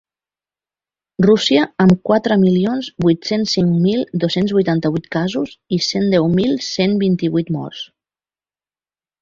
[1.25, 6.99] Rússia, amb quatre milions vuit-cents cinc mil dos-cents vuitanta-vuit casos i cent deu mil cent
[7.05, 7.85] vint-i-vuit morts.